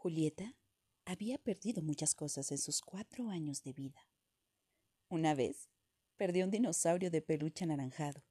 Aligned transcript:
Julieta 0.00 0.56
había 1.04 1.36
perdido 1.36 1.82
muchas 1.82 2.14
cosas 2.14 2.50
en 2.52 2.56
sus 2.56 2.80
cuatro 2.80 3.28
años 3.28 3.62
de 3.62 3.74
vida. 3.74 4.08
Una 5.10 5.34
vez 5.34 5.68
perdió 6.16 6.46
un 6.46 6.50
dinosaurio 6.50 7.10
de 7.10 7.20
peluche 7.20 7.64
anaranjado. 7.64 8.24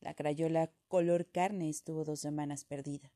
La 0.00 0.14
crayola 0.14 0.72
color 0.88 1.30
carne 1.30 1.68
estuvo 1.68 2.04
dos 2.04 2.20
semanas 2.20 2.64
perdida. 2.64 3.12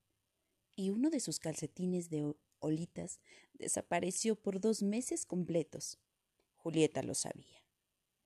Y 0.76 0.90
uno 0.90 1.08
de 1.08 1.20
sus 1.20 1.38
calcetines 1.38 2.10
de 2.10 2.34
olitas 2.58 3.18
desapareció 3.54 4.36
por 4.36 4.60
dos 4.60 4.82
meses 4.82 5.24
completos. 5.24 5.98
Julieta 6.56 7.02
lo 7.02 7.14
sabía. 7.14 7.64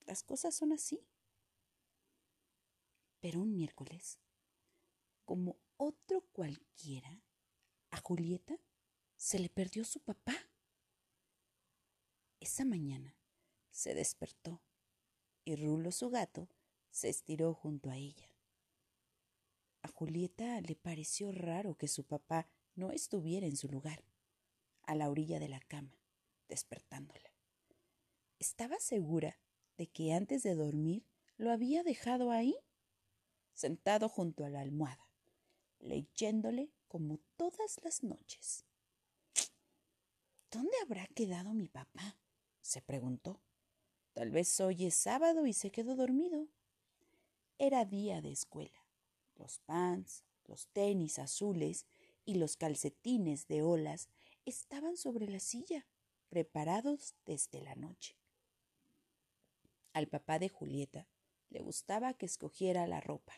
Las 0.04 0.24
cosas 0.24 0.56
son 0.56 0.72
así. 0.72 1.06
Pero 3.20 3.40
un 3.40 3.52
miércoles, 3.52 4.18
como 5.24 5.60
otro 5.76 6.22
cualquiera, 6.32 7.22
a 7.92 8.00
Julieta 8.00 8.58
se 9.16 9.38
le 9.38 9.48
perdió 9.48 9.84
su 9.84 10.00
papá. 10.00 10.34
Esa 12.40 12.64
mañana 12.64 13.16
se 13.70 13.94
despertó 13.94 14.62
y 15.44 15.56
Rulo, 15.56 15.92
su 15.92 16.10
gato, 16.10 16.48
se 16.90 17.08
estiró 17.08 17.54
junto 17.54 17.90
a 17.90 17.96
ella. 17.96 18.30
A 19.82 19.88
Julieta 19.88 20.60
le 20.60 20.76
pareció 20.76 21.32
raro 21.32 21.76
que 21.76 21.88
su 21.88 22.04
papá 22.04 22.48
no 22.74 22.90
estuviera 22.90 23.46
en 23.46 23.56
su 23.56 23.68
lugar, 23.68 24.04
a 24.82 24.94
la 24.94 25.10
orilla 25.10 25.38
de 25.38 25.48
la 25.48 25.60
cama, 25.60 25.98
despertándola. 26.48 27.34
Estaba 28.38 28.78
segura 28.78 29.38
de 29.76 29.86
que 29.86 30.12
antes 30.12 30.42
de 30.42 30.54
dormir 30.54 31.06
lo 31.36 31.50
había 31.50 31.82
dejado 31.82 32.30
ahí, 32.30 32.56
sentado 33.52 34.08
junto 34.08 34.44
a 34.44 34.50
la 34.50 34.60
almohada, 34.60 35.08
leyéndole 35.78 36.70
como 36.88 37.18
todas 37.36 37.80
las 37.82 38.02
noches. 38.02 38.64
¿Dónde 40.84 41.00
habrá 41.00 41.14
quedado 41.14 41.54
mi 41.54 41.68
papá? 41.68 42.18
se 42.60 42.82
preguntó. 42.82 43.40
Tal 44.12 44.30
vez 44.30 44.60
hoy 44.60 44.84
es 44.84 44.94
sábado 44.94 45.46
y 45.46 45.54
se 45.54 45.70
quedó 45.70 45.96
dormido. 45.96 46.46
Era 47.58 47.86
día 47.86 48.20
de 48.20 48.30
escuela. 48.30 48.86
Los 49.36 49.60
pants, 49.60 50.24
los 50.44 50.68
tenis 50.68 51.18
azules 51.18 51.86
y 52.26 52.34
los 52.34 52.58
calcetines 52.58 53.48
de 53.48 53.62
olas 53.62 54.10
estaban 54.44 54.98
sobre 54.98 55.26
la 55.26 55.40
silla, 55.40 55.86
preparados 56.28 57.14
desde 57.24 57.62
la 57.62 57.76
noche. 57.76 58.18
Al 59.94 60.06
papá 60.06 60.38
de 60.38 60.50
Julieta 60.50 61.08
le 61.48 61.62
gustaba 61.62 62.12
que 62.12 62.26
escogiera 62.26 62.86
la 62.86 63.00
ropa 63.00 63.32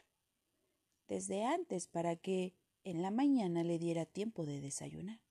desde 1.07 1.45
antes 1.45 1.87
para 1.87 2.17
que 2.17 2.57
en 2.83 3.03
la 3.03 3.13
mañana 3.13 3.63
le 3.63 3.79
diera 3.79 4.05
tiempo 4.05 4.47
de 4.47 4.61
desayunar. 4.61 5.26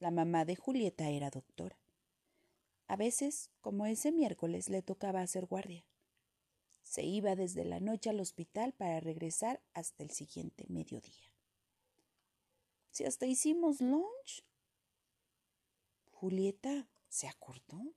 La 0.00 0.12
mamá 0.12 0.44
de 0.44 0.54
Julieta 0.54 1.10
era 1.10 1.28
doctora. 1.28 1.76
A 2.86 2.96
veces, 2.96 3.50
como 3.60 3.84
ese 3.86 4.12
miércoles, 4.12 4.68
le 4.68 4.80
tocaba 4.80 5.22
hacer 5.22 5.46
guardia. 5.46 5.84
Se 6.82 7.02
iba 7.02 7.34
desde 7.34 7.64
la 7.64 7.80
noche 7.80 8.08
al 8.10 8.20
hospital 8.20 8.72
para 8.72 9.00
regresar 9.00 9.60
hasta 9.74 10.04
el 10.04 10.10
siguiente 10.10 10.64
mediodía. 10.68 11.32
Si 12.92 13.04
hasta 13.04 13.26
hicimos 13.26 13.80
lunch. 13.80 14.44
Julieta 16.12 16.88
se 17.08 17.28
acordó. 17.28 17.92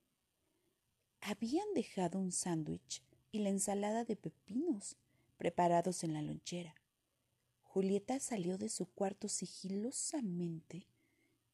Habían 1.20 1.72
dejado 1.72 2.18
un 2.18 2.32
sándwich 2.32 3.02
y 3.30 3.38
la 3.38 3.48
ensalada 3.48 4.04
de 4.04 4.16
pepinos 4.16 4.96
preparados 5.38 6.04
en 6.04 6.14
la 6.14 6.22
lonchera. 6.22 6.74
Julieta 7.62 8.20
salió 8.20 8.58
de 8.58 8.68
su 8.68 8.86
cuarto 8.86 9.28
sigilosamente 9.28 10.86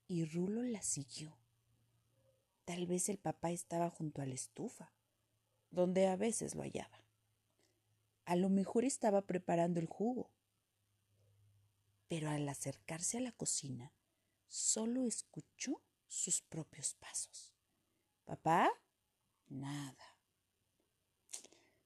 y 0.08 0.24
Rulo 0.24 0.62
la 0.62 0.82
siguió. 0.82 1.36
Tal 2.64 2.86
vez 2.86 3.10
el 3.10 3.18
papá 3.18 3.50
estaba 3.50 3.90
junto 3.90 4.22
a 4.22 4.26
la 4.26 4.34
estufa, 4.34 4.92
donde 5.70 6.08
a 6.08 6.16
veces 6.16 6.54
lo 6.54 6.62
hallaba. 6.62 7.04
A 8.24 8.34
lo 8.34 8.48
mejor 8.48 8.84
estaba 8.84 9.26
preparando 9.26 9.80
el 9.80 9.86
jugo. 9.86 10.30
Pero 12.08 12.30
al 12.30 12.48
acercarse 12.48 13.18
a 13.18 13.20
la 13.20 13.32
cocina, 13.32 13.92
solo 14.48 15.04
escuchó 15.04 15.82
sus 16.06 16.40
propios 16.40 16.94
pasos. 16.94 17.54
¿Papá? 18.24 18.70
Nada. 19.46 20.16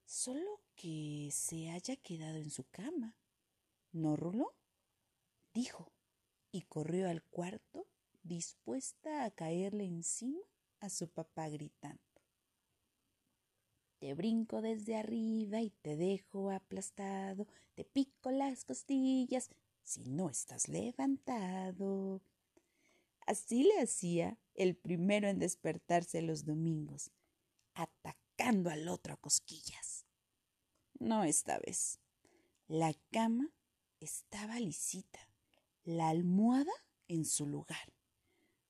Solo 0.05 0.61
que 0.75 1.29
se 1.31 1.71
haya 1.71 1.97
quedado 1.97 2.37
en 2.37 2.49
su 2.49 2.63
cama. 2.69 3.17
¿No, 3.91 4.15
Rulo? 4.15 4.55
dijo, 5.53 5.91
y 6.51 6.63
corrió 6.63 7.09
al 7.09 7.21
cuarto 7.23 7.87
dispuesta 8.23 9.25
a 9.25 9.31
caerle 9.31 9.85
encima 9.85 10.41
a 10.79 10.89
su 10.89 11.09
papá 11.09 11.49
gritando. 11.49 12.01
Te 13.99 14.13
brinco 14.15 14.61
desde 14.61 14.97
arriba 14.97 15.61
y 15.61 15.69
te 15.69 15.95
dejo 15.95 16.51
aplastado, 16.51 17.47
te 17.73 17.85
pico 17.85 18.31
las 18.31 18.65
costillas 18.65 19.49
si 19.83 20.03
no 20.09 20.29
estás 20.29 20.67
levantado. 20.67 22.21
Así 23.25 23.63
le 23.63 23.79
hacía 23.79 24.37
el 24.55 24.75
primero 24.75 25.29
en 25.29 25.39
despertarse 25.39 26.21
los 26.21 26.43
domingos, 26.43 27.11
atacando 27.73 28.69
al 28.69 28.89
otro 28.89 29.13
a 29.13 29.17
cosquillas. 29.17 30.05
No 30.99 31.23
esta 31.23 31.59
vez. 31.59 31.99
La 32.67 32.93
cama 33.11 33.53
estaba 33.99 34.59
lisita, 34.59 35.29
la 35.83 36.09
almohada 36.09 36.73
en 37.07 37.25
su 37.25 37.45
lugar. 37.45 37.93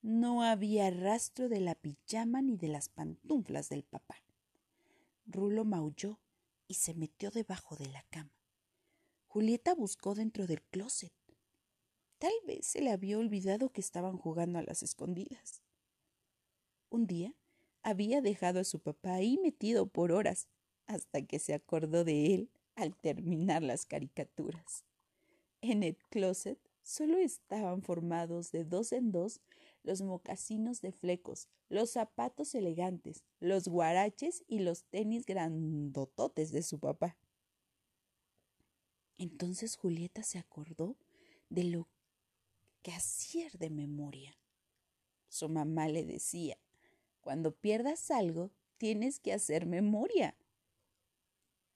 No 0.04 0.44
había 0.44 0.92
rastro 0.92 1.48
de 1.48 1.62
la 1.62 1.76
pijama 1.76 2.42
ni 2.42 2.58
de 2.58 2.68
las 2.68 2.90
pantuflas 2.90 3.70
del 3.70 3.84
papá. 3.84 4.22
Rulo 5.26 5.64
maulló 5.64 6.20
y 6.68 6.74
se 6.74 6.94
metió 6.94 7.32
debajo 7.32 7.78
de 7.78 7.88
la 7.88 8.04
cama. 8.10 8.34
Julieta 9.28 9.74
buscó 9.74 10.14
dentro 10.14 10.46
del 10.46 10.62
closet. 10.62 11.14
Tal 12.18 12.34
vez 12.46 12.68
se 12.68 12.82
le 12.82 12.92
había 12.92 13.18
olvidado 13.18 13.70
que 13.70 13.80
estaban 13.80 14.18
jugando 14.18 14.60
a 14.60 14.64
las 14.64 14.84
escondidas. 14.84 15.64
Un 16.90 17.08
día 17.08 17.34
había 17.82 18.20
dejado 18.20 18.60
a 18.60 18.66
su 18.66 18.82
papá 18.82 19.14
ahí 19.14 19.38
metido 19.38 19.88
por 19.88 20.12
horas, 20.12 20.50
hasta 20.86 21.22
que 21.22 21.40
se 21.40 21.54
acordó 21.54 22.04
de 22.04 22.34
él 22.34 22.50
al 22.76 22.94
terminar 22.98 23.64
las 23.64 23.86
caricaturas. 23.86 24.84
En 25.62 25.82
el 25.82 25.96
closet 26.10 26.60
solo 26.82 27.18
estaban 27.20 27.82
formados 27.82 28.52
de 28.52 28.66
dos 28.66 28.92
en 28.92 29.14
dos 29.14 29.40
los 29.84 30.02
mocasinos 30.02 30.82
de 30.82 30.92
flecos, 30.92 31.48
los 31.70 31.92
zapatos 31.92 32.56
elegantes, 32.56 33.24
los 33.40 33.68
guaraches 33.68 34.44
y 34.48 34.60
los 34.60 34.86
tenis 34.86 35.26
grandototes 35.26 36.52
de 36.52 36.64
su 36.64 36.80
papá. 36.80 37.18
Entonces 39.18 39.76
Julieta 39.76 40.24
se 40.24 40.40
acordó 40.40 40.98
de 41.50 41.66
lo 41.66 41.88
que 42.82 42.92
hacía 42.92 43.48
de 43.58 43.70
memoria. 43.70 44.38
Su 45.30 45.50
mamá 45.50 45.88
le 45.88 46.06
decía, 46.06 46.58
cuando 47.22 47.56
pierdas 47.56 48.12
algo, 48.12 48.52
tienes 48.78 49.20
que 49.20 49.34
hacer 49.34 49.66
memoria. 49.66 50.36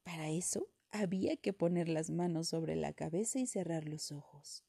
Para 0.04 0.30
eso 0.30 0.68
había 0.90 1.38
que 1.38 1.54
poner 1.54 1.90
las 1.90 2.10
manos 2.10 2.50
sobre 2.50 2.76
la 2.76 2.94
cabeza 2.94 3.40
y 3.40 3.48
cerrar 3.48 3.88
los 3.88 4.12
ojos. 4.12 4.64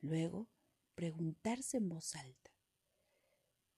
Luego 0.00 0.48
preguntarse 0.94 1.78
en 1.78 1.88
voz 1.88 2.14
alta. 2.14 2.50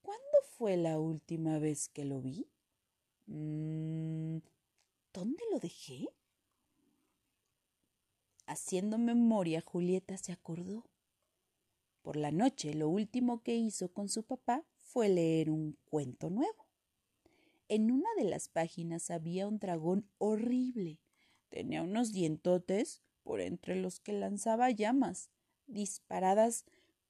¿Cuándo 0.02 0.38
fue 0.56 0.76
la 0.76 0.98
última 0.98 1.58
vez 1.58 1.88
que 1.88 2.04
lo 2.04 2.20
vi? 2.20 2.48
Mm, 3.26 4.38
¿Dónde 5.12 5.42
lo 5.50 5.58
dejé? 5.58 6.08
Haciendo 8.46 8.98
memoria, 8.98 9.60
Julieta 9.60 10.16
se 10.16 10.32
acordó. 10.32 10.84
Por 12.02 12.16
la 12.16 12.30
noche, 12.30 12.74
lo 12.74 12.88
último 12.88 13.42
que 13.42 13.56
hizo 13.56 13.92
con 13.92 14.08
su 14.08 14.22
papá 14.22 14.64
fue 14.78 15.08
leer 15.08 15.50
un 15.50 15.76
cuento 15.86 16.30
nuevo. 16.30 16.68
En 17.68 17.90
una 17.90 18.08
de 18.16 18.24
las 18.24 18.48
páginas 18.48 19.10
había 19.10 19.48
un 19.48 19.58
dragón 19.58 20.08
horrible. 20.18 21.00
Tenía 21.48 21.82
unos 21.82 22.12
dientotes 22.12 23.02
por 23.24 23.40
entre 23.40 23.74
los 23.74 23.98
que 23.98 24.12
lanzaba 24.12 24.70
llamas, 24.70 25.30
disparadas 25.66 26.64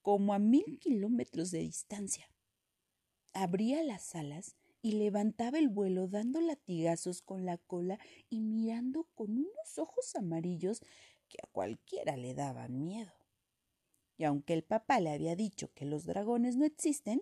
como 0.07 0.33
a 0.33 0.39
mil 0.39 0.79
kilómetros 0.79 1.51
de 1.51 1.59
distancia. 1.59 2.31
Abría 3.33 3.83
las 3.83 4.15
alas 4.15 4.55
y 4.81 4.93
levantaba 4.93 5.59
el 5.59 5.67
vuelo 5.67 6.07
dando 6.07 6.39
latigazos 6.39 7.21
con 7.21 7.45
la 7.45 7.57
cola 7.57 7.99
y 8.29 8.39
mirando 8.39 9.03
con 9.15 9.31
unos 9.31 9.77
ojos 9.77 10.15
amarillos 10.15 10.79
que 11.27 11.39
a 11.43 11.47
cualquiera 11.47 12.15
le 12.15 12.33
daban 12.33 12.85
miedo. 12.85 13.11
Y 14.15 14.23
aunque 14.23 14.53
el 14.53 14.63
papá 14.63 15.01
le 15.01 15.09
había 15.09 15.35
dicho 15.35 15.73
que 15.73 15.83
los 15.83 16.05
dragones 16.05 16.55
no 16.55 16.63
existen, 16.63 17.21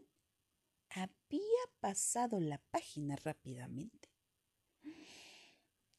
había 0.92 1.64
pasado 1.80 2.40
la 2.40 2.60
página 2.70 3.16
rápidamente. 3.16 4.12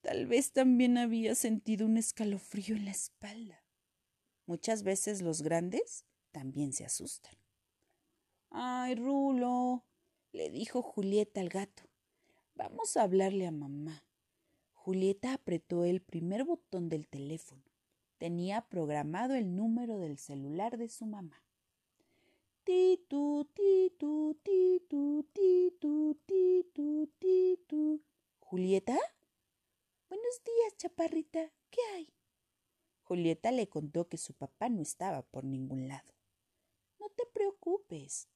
Tal 0.03 0.27
vez 0.27 0.53
también 0.53 0.99
había 0.99 1.35
sentido 1.35 1.85
un 1.85 1.97
escalofrío 1.97 2.77
en 2.77 2.85
la 2.85 2.93
espalda. 2.93 3.65
Muchas 4.47 4.85
veces 4.85 5.21
los 5.21 5.43
grandes 5.43 6.06
también 6.37 6.75
se 6.75 6.85
asustan. 6.85 7.35
Ay, 8.50 8.94
Rulo, 8.94 9.87
le 10.33 10.50
dijo 10.50 10.83
Julieta 10.83 11.41
al 11.41 11.49
gato. 11.49 11.85
Vamos 12.55 12.94
a 12.99 13.05
hablarle 13.05 13.47
a 13.47 13.50
mamá. 13.50 14.05
Julieta 14.75 15.33
apretó 15.33 15.87
el 15.87 16.03
primer 16.03 16.44
botón 16.44 16.91
del 16.91 17.09
teléfono. 17.09 17.62
Tenía 18.19 18.69
programado 18.69 19.35
el 19.35 19.56
número 19.56 19.99
del 19.99 20.19
celular 20.19 20.77
de 20.77 20.91
su 20.91 21.06
mamá. 21.06 21.43
Titu, 22.65 23.49
titu, 23.55 24.38
titu, 24.43 25.27
titu, 25.33 26.21
titu, 26.27 27.11
titu. 27.19 28.03
¿Julieta? 28.41 28.99
Buenos 30.11 30.43
días, 30.44 30.77
chaparrita. 30.77 31.50
¿Qué 31.71 31.81
hay? 31.94 32.12
Julieta 33.05 33.53
le 33.53 33.71
contó 33.71 34.06
que 34.06 34.19
su 34.19 34.35
papá 34.35 34.69
no 34.69 34.83
estaba 34.83 35.23
por 35.23 35.44
ningún 35.44 35.88
lado. 35.88 36.17
Te 37.17 37.27
preocupes. 37.33 38.29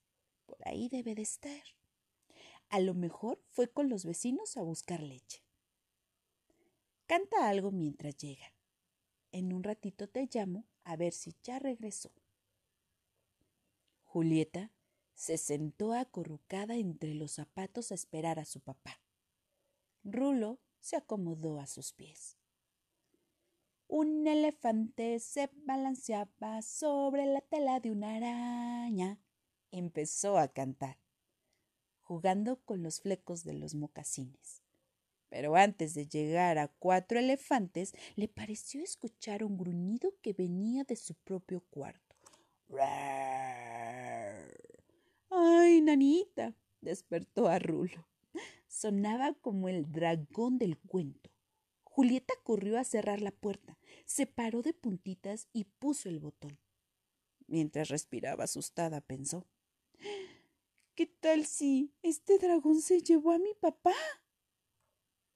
Por 0.47 0.59
ahí 0.67 0.88
debe 0.88 1.15
de 1.15 1.23
estar. 1.23 1.62
A 2.71 2.81
lo 2.81 2.94
mejor 2.94 3.41
fue 3.49 3.69
con 3.71 3.88
los 3.88 4.05
vecinos 4.05 4.56
a 4.56 4.62
buscar 4.62 5.03
leche. 5.03 5.44
Canta 7.06 7.49
algo 7.49 7.71
mientras 7.71 8.17
llega. 8.17 8.55
En 9.32 9.53
un 9.53 9.62
ratito 9.62 10.09
te 10.09 10.29
llamo 10.32 10.67
a 10.85 10.97
ver 10.97 11.12
si 11.12 11.37
ya 11.43 11.59
regresó. 11.59 12.12
Julieta 14.05 14.73
se 15.15 15.37
sentó 15.37 15.93
acurrucada 15.93 16.76
entre 16.76 17.15
los 17.15 17.33
zapatos 17.33 17.93
a 17.93 17.94
esperar 17.94 18.38
a 18.38 18.44
su 18.44 18.61
papá. 18.61 19.00
Rulo 20.03 20.59
se 20.81 20.97
acomodó 20.97 21.61
a 21.61 21.67
sus 21.67 21.93
pies. 21.93 22.39
Un 23.92 24.25
elefante 24.25 25.19
se 25.19 25.50
balanceaba 25.64 26.62
sobre 26.62 27.26
la 27.26 27.40
tela 27.40 27.81
de 27.81 27.90
una 27.90 28.14
araña. 28.14 29.19
Empezó 29.72 30.38
a 30.38 30.46
cantar, 30.46 30.96
jugando 32.00 32.60
con 32.60 32.84
los 32.84 33.00
flecos 33.00 33.42
de 33.42 33.54
los 33.54 33.75
mocasines. 33.75 34.62
Pero 35.28 35.56
antes 35.56 35.94
de 35.94 36.06
llegar 36.06 36.56
a 36.58 36.69
cuatro 36.69 37.19
elefantes, 37.19 37.92
le 38.14 38.28
pareció 38.28 38.81
escuchar 38.81 39.42
un 39.42 39.58
gruñido 39.58 40.14
que 40.22 40.34
venía 40.34 40.84
de 40.84 40.94
su 40.94 41.16
propio 41.16 41.60
cuarto. 41.69 42.14
¡Ay, 45.31 45.81
nanita! 45.81 46.54
despertó 46.81 47.48
a 47.48 47.58
Rulo. 47.58 48.06
Sonaba 48.69 49.34
como 49.34 49.69
el 49.69 49.90
dragón 49.90 50.58
del 50.58 50.78
cuento. 50.78 51.28
Julieta 51.90 52.32
corrió 52.44 52.78
a 52.78 52.84
cerrar 52.84 53.20
la 53.20 53.32
puerta, 53.32 53.78
se 54.06 54.26
paró 54.26 54.62
de 54.62 54.72
puntitas 54.72 55.48
y 55.52 55.64
puso 55.64 56.08
el 56.08 56.20
botón. 56.20 56.58
Mientras 57.46 57.88
respiraba 57.88 58.44
asustada, 58.44 59.00
pensó 59.00 59.46
¿Qué 60.94 61.06
tal 61.06 61.46
si 61.46 61.94
este 62.02 62.38
dragón 62.38 62.81
se 62.81 63.00
llevó 63.00 63.32
a 63.32 63.38
mi 63.38 63.54
papá? 63.54 63.94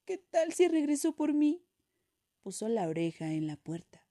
¿Qué 0.05 0.17
tal 0.17 0.53
si 0.53 0.67
regresó 0.67 1.15
por 1.15 1.33
mí? 1.33 1.65
Puso 2.41 2.69
la 2.69 2.87
oreja 2.87 3.33
en 3.33 3.47
la 3.47 3.57
puerta. 3.57 4.07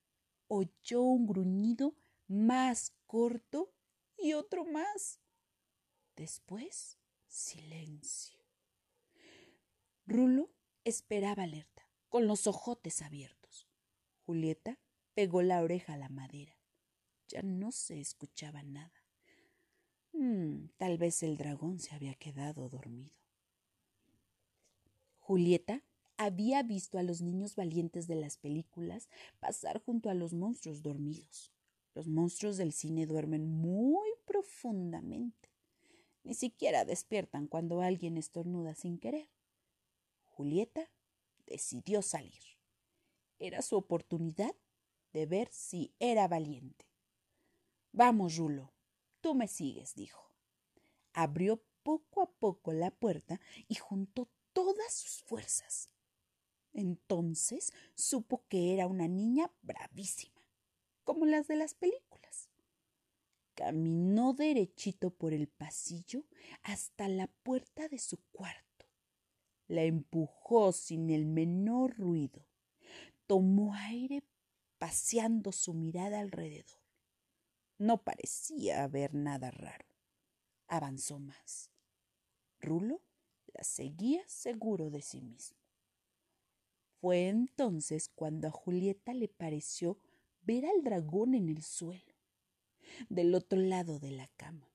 Oyó 0.48 1.02
un 1.02 1.26
gruñido 1.26 1.96
más 2.26 2.94
corto 3.06 3.72
y 4.18 4.32
otro 4.34 4.64
más. 4.64 5.20
Después, 6.16 6.98
silencio. 7.26 8.38
Rulo 10.06 10.50
esperaba 10.84 11.44
alerta, 11.44 11.73
con 12.14 12.28
los 12.28 12.46
ojotes 12.46 13.02
abiertos. 13.02 13.66
Julieta 14.24 14.78
pegó 15.14 15.42
la 15.42 15.60
oreja 15.62 15.94
a 15.94 15.96
la 15.96 16.08
madera. 16.08 16.56
Ya 17.26 17.42
no 17.42 17.72
se 17.72 18.00
escuchaba 18.00 18.62
nada. 18.62 19.02
Hmm, 20.12 20.66
tal 20.76 20.96
vez 20.96 21.24
el 21.24 21.36
dragón 21.36 21.80
se 21.80 21.92
había 21.92 22.14
quedado 22.14 22.68
dormido. 22.68 23.16
Julieta 25.18 25.82
había 26.16 26.62
visto 26.62 26.98
a 26.98 27.02
los 27.02 27.20
niños 27.20 27.56
valientes 27.56 28.06
de 28.06 28.14
las 28.14 28.36
películas 28.36 29.08
pasar 29.40 29.82
junto 29.82 30.08
a 30.08 30.14
los 30.14 30.34
monstruos 30.34 30.82
dormidos. 30.82 31.50
Los 31.96 32.06
monstruos 32.06 32.56
del 32.56 32.72
cine 32.72 33.06
duermen 33.06 33.44
muy 33.48 34.08
profundamente. 34.24 35.50
Ni 36.22 36.34
siquiera 36.34 36.84
despiertan 36.84 37.48
cuando 37.48 37.80
alguien 37.80 38.16
estornuda 38.16 38.76
sin 38.76 39.00
querer. 39.00 39.28
Julieta 40.26 40.88
decidió 41.46 42.02
salir. 42.02 42.42
Era 43.38 43.62
su 43.62 43.76
oportunidad 43.76 44.54
de 45.12 45.26
ver 45.26 45.48
si 45.52 45.94
era 45.98 46.28
valiente. 46.28 46.86
Vamos, 47.92 48.36
Rulo, 48.36 48.72
tú 49.20 49.34
me 49.34 49.48
sigues, 49.48 49.94
dijo. 49.94 50.34
Abrió 51.12 51.62
poco 51.82 52.22
a 52.22 52.30
poco 52.30 52.72
la 52.72 52.90
puerta 52.90 53.40
y 53.68 53.76
juntó 53.76 54.28
todas 54.52 54.92
sus 54.92 55.22
fuerzas. 55.22 55.90
Entonces 56.72 57.72
supo 57.94 58.44
que 58.48 58.74
era 58.74 58.88
una 58.88 59.06
niña 59.06 59.52
bravísima, 59.62 60.42
como 61.04 61.24
las 61.24 61.46
de 61.46 61.56
las 61.56 61.74
películas. 61.74 62.50
Caminó 63.54 64.32
derechito 64.32 65.10
por 65.10 65.32
el 65.32 65.46
pasillo 65.46 66.24
hasta 66.62 67.06
la 67.06 67.28
puerta 67.28 67.86
de 67.88 68.00
su 68.00 68.18
cuarto 68.32 68.73
la 69.68 69.82
empujó 69.82 70.72
sin 70.72 71.10
el 71.10 71.26
menor 71.26 71.96
ruido. 71.96 72.46
Tomó 73.26 73.74
aire 73.74 74.22
paseando 74.78 75.52
su 75.52 75.74
mirada 75.74 76.20
alrededor. 76.20 76.80
No 77.78 78.02
parecía 78.02 78.84
haber 78.84 79.14
nada 79.14 79.50
raro. 79.50 79.86
Avanzó 80.68 81.18
más. 81.18 81.70
Rulo 82.60 83.02
la 83.54 83.64
seguía 83.64 84.22
seguro 84.26 84.90
de 84.90 85.00
sí 85.00 85.20
mismo. 85.20 85.58
Fue 87.00 87.28
entonces 87.28 88.08
cuando 88.08 88.48
a 88.48 88.50
Julieta 88.50 89.14
le 89.14 89.28
pareció 89.28 89.98
ver 90.42 90.66
al 90.66 90.82
dragón 90.82 91.34
en 91.34 91.48
el 91.48 91.62
suelo, 91.62 92.14
del 93.08 93.34
otro 93.34 93.58
lado 93.58 93.98
de 93.98 94.10
la 94.10 94.28
cama. 94.36 94.70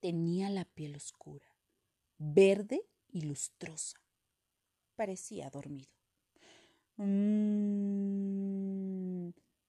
Tenía 0.00 0.50
la 0.50 0.64
piel 0.64 0.94
oscura, 0.96 1.46
verde 2.18 2.86
y 3.10 3.22
lustrosa. 3.22 3.98
Parecía 4.96 5.50
dormido. 5.50 5.90
Mm. 6.96 8.08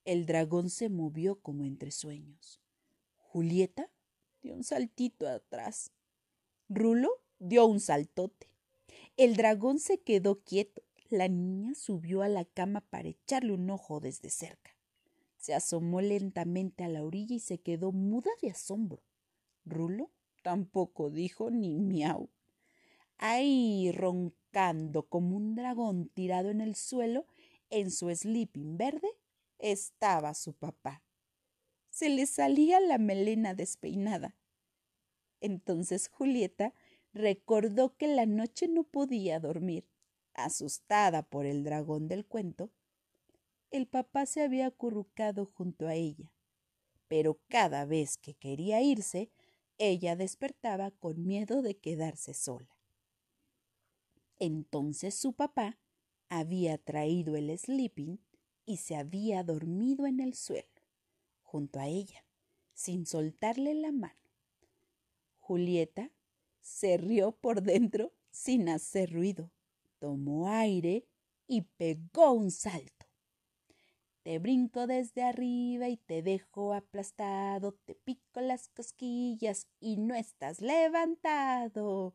El 0.05 0.25
dragón 0.25 0.69
se 0.71 0.89
movió 0.89 1.39
como 1.39 1.65
entre 1.65 1.91
sueños. 1.91 2.59
Julieta 3.17 3.91
dio 4.41 4.55
un 4.55 4.63
saltito 4.63 5.27
atrás. 5.27 5.91
Rulo 6.67 7.09
dio 7.37 7.67
un 7.67 7.79
saltote. 7.79 8.49
El 9.17 9.35
dragón 9.35 9.77
se 9.79 10.01
quedó 10.01 10.41
quieto. 10.41 10.81
La 11.09 11.27
niña 11.27 11.75
subió 11.75 12.23
a 12.23 12.29
la 12.29 12.45
cama 12.45 12.81
para 12.81 13.09
echarle 13.09 13.53
un 13.53 13.69
ojo 13.69 13.99
desde 13.99 14.29
cerca. 14.31 14.75
Se 15.37 15.53
asomó 15.53 16.01
lentamente 16.01 16.83
a 16.83 16.89
la 16.89 17.03
orilla 17.03 17.35
y 17.35 17.39
se 17.39 17.59
quedó 17.59 17.91
muda 17.91 18.31
de 18.41 18.49
asombro. 18.49 19.03
Rulo 19.65 20.11
tampoco 20.41 21.09
dijo 21.09 21.51
ni 21.51 21.77
miau. 21.77 22.29
Ahí 23.21 23.91
roncando 23.91 25.03
como 25.09 25.35
un 25.35 25.53
dragón 25.53 26.07
tirado 26.07 26.49
en 26.49 26.61
el 26.61 26.75
suelo, 26.75 27.27
en 27.69 27.91
su 27.91 28.09
sleeping 28.09 28.77
verde, 28.77 29.09
estaba 29.57 30.33
su 30.33 30.53
papá. 30.53 31.03
Se 31.89 32.07
le 32.09 32.25
salía 32.25 32.79
la 32.79 32.97
melena 32.97 33.53
despeinada. 33.53 34.37
Entonces 35.41 36.07
Julieta 36.07 36.73
recordó 37.11 37.97
que 37.97 38.07
la 38.07 38.25
noche 38.25 38.69
no 38.69 38.85
podía 38.85 39.41
dormir. 39.41 39.85
Asustada 40.33 41.23
por 41.23 41.45
el 41.45 41.65
dragón 41.65 42.07
del 42.07 42.25
cuento, 42.25 42.71
el 43.69 43.85
papá 43.85 44.25
se 44.27 44.43
había 44.43 44.67
acurrucado 44.67 45.45
junto 45.45 45.87
a 45.87 45.95
ella. 45.95 46.31
Pero 47.09 47.41
cada 47.49 47.83
vez 47.83 48.17
que 48.17 48.33
quería 48.33 48.81
irse, 48.81 49.29
ella 49.77 50.15
despertaba 50.15 50.91
con 50.91 51.25
miedo 51.25 51.61
de 51.61 51.77
quedarse 51.77 52.33
sola. 52.33 52.78
Entonces 54.39 55.15
su 55.15 55.33
papá 55.33 55.77
había 56.29 56.77
traído 56.77 57.35
el 57.35 57.55
sleeping 57.57 58.19
y 58.65 58.77
se 58.77 58.95
había 58.95 59.43
dormido 59.43 60.05
en 60.05 60.19
el 60.19 60.33
suelo, 60.33 60.81
junto 61.41 61.79
a 61.79 61.87
ella, 61.87 62.25
sin 62.73 63.05
soltarle 63.05 63.73
la 63.73 63.91
mano. 63.91 64.15
Julieta 65.39 66.11
se 66.61 66.97
rió 66.97 67.33
por 67.33 67.61
dentro 67.61 68.13
sin 68.29 68.69
hacer 68.69 69.11
ruido, 69.11 69.51
tomó 69.97 70.47
aire 70.47 71.07
y 71.47 71.61
pegó 71.61 72.31
un 72.31 72.51
salto. 72.51 73.07
Te 74.21 74.37
brinco 74.37 74.85
desde 74.85 75.23
arriba 75.23 75.89
y 75.89 75.97
te 75.97 76.21
dejo 76.21 76.73
aplastado, 76.73 77.73
te 77.85 77.95
pico 77.95 78.41
las 78.41 78.69
cosquillas 78.69 79.67
y 79.79 79.97
no 79.97 80.13
estás 80.13 80.61
levantado 80.61 82.13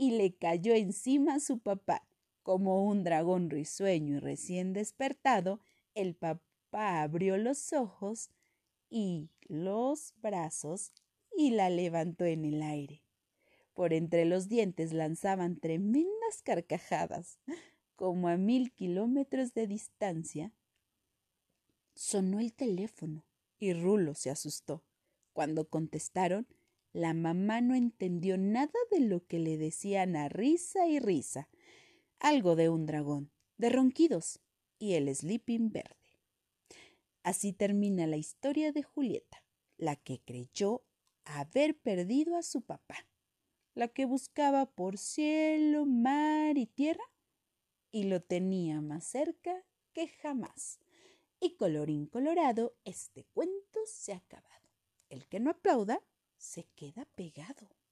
y 0.00 0.12
le 0.12 0.32
cayó 0.32 0.72
encima 0.72 1.34
a 1.34 1.40
su 1.40 1.58
papá. 1.58 2.06
Como 2.42 2.86
un 2.86 3.04
dragón 3.04 3.50
risueño 3.50 4.16
y 4.16 4.18
recién 4.18 4.72
despertado, 4.72 5.60
el 5.94 6.14
papá 6.14 7.02
abrió 7.02 7.36
los 7.36 7.74
ojos 7.74 8.30
y 8.88 9.28
los 9.42 10.14
brazos 10.22 10.94
y 11.36 11.50
la 11.50 11.68
levantó 11.68 12.24
en 12.24 12.46
el 12.46 12.62
aire. 12.62 13.02
Por 13.74 13.92
entre 13.92 14.24
los 14.24 14.48
dientes 14.48 14.94
lanzaban 14.94 15.60
tremendas 15.60 16.40
carcajadas. 16.42 17.38
Como 17.94 18.28
a 18.28 18.38
mil 18.38 18.72
kilómetros 18.72 19.52
de 19.52 19.66
distancia, 19.66 20.50
sonó 21.92 22.40
el 22.40 22.54
teléfono 22.54 23.26
y 23.58 23.74
Rulo 23.74 24.14
se 24.14 24.30
asustó. 24.30 24.82
Cuando 25.34 25.68
contestaron, 25.68 26.46
la 26.92 27.14
mamá 27.14 27.60
no 27.60 27.74
entendió 27.74 28.36
nada 28.36 28.78
de 28.90 29.00
lo 29.00 29.26
que 29.26 29.38
le 29.38 29.56
decían 29.56 30.16
a 30.16 30.28
risa 30.28 30.86
y 30.86 30.98
risa. 30.98 31.48
Algo 32.18 32.56
de 32.56 32.68
un 32.68 32.86
dragón, 32.86 33.30
de 33.58 33.70
ronquidos 33.70 34.40
y 34.78 34.94
el 34.94 35.14
sleeping 35.14 35.70
verde. 35.70 35.96
Así 37.22 37.52
termina 37.52 38.06
la 38.06 38.16
historia 38.16 38.72
de 38.72 38.82
Julieta, 38.82 39.44
la 39.76 39.96
que 39.96 40.20
creyó 40.20 40.82
haber 41.24 41.78
perdido 41.78 42.36
a 42.36 42.42
su 42.42 42.62
papá, 42.62 43.06
la 43.74 43.88
que 43.88 44.04
buscaba 44.04 44.66
por 44.66 44.98
cielo, 44.98 45.86
mar 45.86 46.58
y 46.58 46.66
tierra 46.66 47.04
y 47.92 48.04
lo 48.04 48.20
tenía 48.20 48.80
más 48.80 49.04
cerca 49.04 49.64
que 49.92 50.08
jamás. 50.08 50.80
Y 51.40 51.56
colorín 51.56 52.06
colorado, 52.06 52.76
este 52.84 53.24
cuento 53.32 53.80
se 53.86 54.12
ha 54.12 54.16
acabado. 54.16 54.68
El 55.08 55.26
que 55.26 55.40
no 55.40 55.50
aplauda 55.50 56.02
se 56.40 56.64
queda 56.74 57.04
pegado. 57.14 57.68